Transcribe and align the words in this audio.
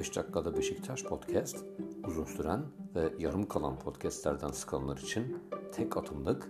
5 0.00 0.16
dakikada 0.16 0.56
Beşiktaş 0.56 1.04
podcast 1.04 1.56
uzun 2.06 2.24
süren 2.24 2.62
ve 2.94 3.12
yarım 3.18 3.48
kalan 3.48 3.78
podcastlerden 3.78 4.48
sıkılanlar 4.48 4.96
için 4.96 5.38
tek 5.72 5.96
atımlık 5.96 6.48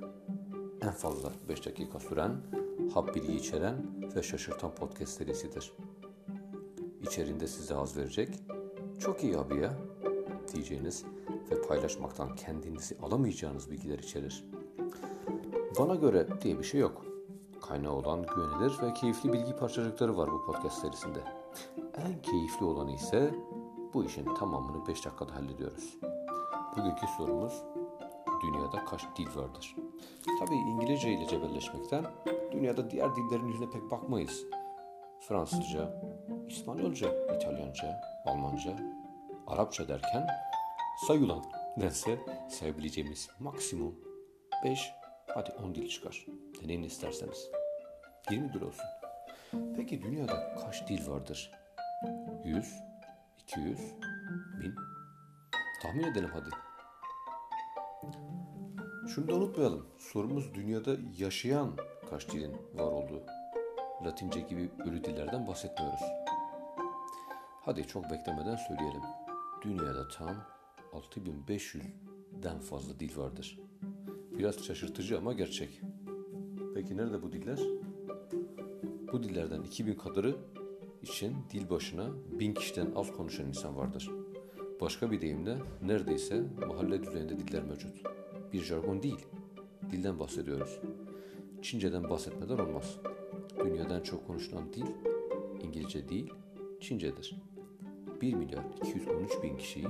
en 0.81 0.91
fazla 0.91 1.33
5 1.49 1.67
dakika 1.67 2.01
süren 2.01 2.37
hap 2.95 3.15
bilgi 3.15 3.37
içeren 3.37 3.77
ve 4.17 4.23
şaşırtan 4.23 4.75
podcast 4.75 5.13
serisidir. 5.13 5.73
İçeriğinde 7.03 7.47
size 7.47 7.75
haz 7.75 7.97
verecek, 7.97 8.29
çok 8.99 9.25
iyi 9.25 9.39
abi 9.39 9.57
ya 9.57 9.79
diyeceğiniz 10.55 11.05
ve 11.51 11.63
paylaşmaktan 11.63 12.35
kendinizi 12.35 12.97
alamayacağınız 13.03 13.71
bilgiler 13.71 13.99
içerir. 13.99 14.45
Bana 15.79 15.95
göre 15.95 16.29
diye 16.43 16.59
bir 16.59 16.65
şey 16.65 16.81
yok. 16.81 17.05
Kaynağı 17.61 17.93
olan 17.93 18.23
güvenilir 18.23 18.73
ve 18.83 18.95
keyifli 18.95 19.33
bilgi 19.33 19.57
parçacıkları 19.57 20.17
var 20.17 20.33
bu 20.33 20.45
podcast 20.45 20.79
serisinde. 20.79 21.21
En 21.97 22.23
keyifli 22.23 22.65
olanı 22.67 22.93
ise 22.93 23.35
bu 23.95 24.05
işin 24.05 24.35
tamamını 24.35 24.87
5 24.87 25.05
dakikada 25.05 25.35
hallediyoruz. 25.35 25.99
Bugünkü 26.77 27.07
sorumuz 27.17 27.63
dünyada 28.43 28.85
kaç 28.85 29.03
dil 29.17 29.37
vardır? 29.37 29.77
Tabii 30.41 30.55
İngilizce 30.55 31.13
ile 31.13 31.27
cebelleşmekten 31.27 32.05
dünyada 32.53 32.91
diğer 32.91 33.17
dillerin 33.17 33.47
yüzüne 33.47 33.71
pek 33.71 33.91
bakmayız. 33.91 34.45
Fransızca, 35.21 36.03
İspanyolca, 36.49 37.35
İtalyanca, 37.37 38.01
Almanca, 38.27 38.77
Arapça 39.47 39.89
derken 39.89 40.27
sayılan 41.07 41.45
dense 41.81 42.19
sayabileceğimiz 42.49 43.31
maksimum 43.41 43.95
5 44.65 44.93
hadi 45.27 45.51
10 45.65 45.75
dil 45.75 45.89
çıkar. 45.89 46.27
Deneyin 46.63 46.83
isterseniz. 46.83 47.51
20 48.31 48.53
dil 48.53 48.63
olsun. 48.63 48.87
Peki 49.77 50.03
dünyada 50.03 50.55
kaç 50.65 50.89
dil 50.89 51.11
vardır? 51.11 51.53
100, 52.45 52.75
200, 53.51 53.79
1000? 54.61 54.75
Tahmin 55.83 56.03
edelim 56.05 56.31
hadi. 56.33 56.51
Şunu 59.15 59.29
da 59.29 59.35
unutmayalım. 59.35 59.87
Sorumuz 59.99 60.55
dünyada 60.55 60.97
yaşayan 61.19 61.71
kaç 62.11 62.29
dilin 62.29 62.53
var 62.75 62.93
olduğu. 62.93 63.23
Latince 64.05 64.41
gibi 64.41 64.71
ölü 64.87 65.05
dillerden 65.05 65.47
bahsetmiyoruz. 65.47 66.01
Hadi 67.61 67.87
çok 67.87 68.11
beklemeden 68.11 68.57
söyleyelim. 68.57 69.03
Dünyada 69.63 70.09
tam 70.09 70.37
6500'den 70.93 72.61
fazla 72.61 73.01
dil 73.01 73.17
vardır. 73.17 73.61
Biraz 74.39 74.65
şaşırtıcı 74.65 75.19
ama 75.19 75.33
gerçek. 75.33 75.81
Peki 76.75 76.97
nerede 76.97 77.23
bu 77.23 77.33
diller? 77.33 77.59
Bu 79.13 79.23
dillerden 79.23 79.63
2000 79.63 79.95
kadarı 79.95 80.37
için 81.03 81.37
dil 81.51 81.71
başına 81.71 82.11
1000 82.39 82.55
kişiden 82.55 82.93
az 82.97 83.13
konuşan 83.13 83.47
insan 83.47 83.77
vardır. 83.77 84.11
Başka 84.81 85.11
bir 85.11 85.21
deyimle 85.21 85.59
neredeyse 85.83 86.45
mahalle 86.69 87.03
düzeyinde 87.03 87.39
diller 87.39 87.63
mevcut. 87.63 88.03
Bir 88.53 88.61
jargon 88.63 89.03
değil, 89.03 89.27
dilden 89.91 90.19
bahsediyoruz. 90.19 90.81
Çince'den 91.63 92.11
bahsetmeden 92.11 92.59
olmaz. 92.59 92.99
Dünyadan 93.65 94.01
çok 94.01 94.27
konuşulan 94.27 94.73
dil 94.73 94.87
İngilizce 95.63 96.09
değil, 96.09 96.33
Çince'dir. 96.81 97.43
1 98.21 98.35
milyar 98.35 98.65
213 98.87 99.43
bin 99.43 99.57
kişiyi 99.57 99.89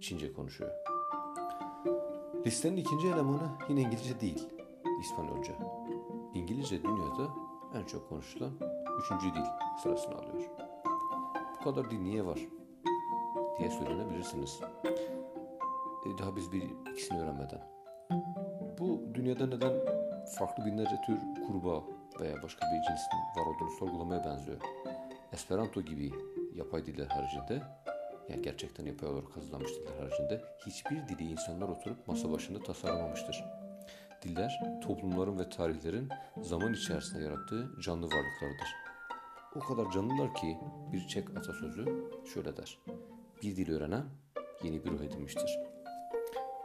Çince 0.00 0.32
konuşuyor. 0.32 0.70
Listenin 2.46 2.76
ikinci 2.76 3.06
elemanı 3.06 3.50
yine 3.68 3.80
İngilizce 3.80 4.20
değil, 4.20 4.48
İspanyolca. 5.00 5.54
İngilizce 6.34 6.82
dünyada 6.82 7.34
en 7.74 7.84
çok 7.84 8.08
konuşulan 8.08 8.52
üçüncü 8.98 9.34
dil 9.34 9.44
sırasını 9.82 10.14
alıyor. 10.14 10.50
Bu 11.60 11.64
kadar 11.64 11.90
dil 11.90 11.98
niye 11.98 12.26
var 12.26 12.38
diye 13.58 13.70
söylenebilirsiniz. 13.70 14.60
E, 16.06 16.18
daha 16.18 16.36
biz 16.36 16.52
bir 16.52 16.62
ikisini 16.92 17.20
öğrenmeden. 17.20 17.60
Bu 18.78 19.14
dünyada 19.14 19.46
neden 19.46 19.72
farklı 20.38 20.64
binlerce 20.64 20.96
tür 21.06 21.18
kurbağa 21.46 21.82
veya 22.20 22.42
başka 22.42 22.66
bir 22.66 22.82
cinsin 22.82 23.40
var 23.40 23.46
olduğunu 23.46 23.70
sorgulamaya 23.70 24.24
benziyor. 24.24 24.60
Esperanto 25.32 25.82
gibi 25.82 26.12
yapay 26.54 26.86
diller 26.86 27.06
haricinde 27.06 27.62
yani 28.28 28.42
gerçekten 28.42 28.86
yapay 28.86 29.08
olarak 29.08 29.36
hazırlanmış 29.36 29.70
diller 29.70 29.98
haricinde 30.00 30.40
hiçbir 30.66 31.08
dili 31.08 31.22
insanlar 31.22 31.68
oturup 31.68 32.08
masa 32.08 32.32
başında 32.32 32.62
tasarlamamıştır. 32.62 33.44
Diller 34.22 34.80
toplumların 34.82 35.38
ve 35.38 35.48
tarihlerin 35.48 36.08
zaman 36.42 36.72
içerisinde 36.72 37.22
yarattığı 37.22 37.80
canlı 37.80 38.06
varlıklardır. 38.06 38.83
O 39.56 39.60
kadar 39.60 39.90
canlılar 39.90 40.34
ki 40.34 40.58
bir 40.92 41.06
Çek 41.08 41.30
atasözü 41.30 42.10
şöyle 42.34 42.56
der. 42.56 42.78
Bir 43.42 43.56
dil 43.56 43.72
öğrenen 43.72 44.04
yeni 44.62 44.84
bir 44.84 44.90
ruh 44.90 45.00
edinmiştir. 45.00 45.58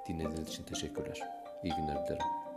Dinlediğiniz 0.08 0.48
için 0.50 0.64
teşekkürler. 0.64 1.22
İyi 1.64 1.74
günler 1.76 2.08
dilerim. 2.08 2.49